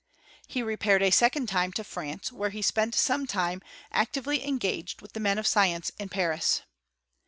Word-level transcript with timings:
He 0.47 0.63
repaired 0.63 1.03
a 1.03 1.11
second 1.11 1.47
time 1.47 1.71
to 1.73 1.83
France, 1.83 2.31
where 2.31 2.49
he" 2.49 2.63
spent 2.63 2.95
some 2.95 3.27
time, 3.27 3.61
actively 3.91 4.43
engaged 4.43 4.99
with 4.99 5.13
the 5.13 5.19
men 5.19 5.37
oii 5.37 5.45
science 5.45 5.91
in 5.99 6.09
Paris. 6.09 6.63